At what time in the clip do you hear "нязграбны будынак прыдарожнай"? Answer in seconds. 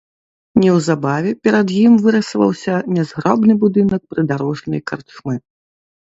2.95-4.81